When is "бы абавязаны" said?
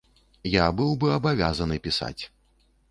1.03-1.75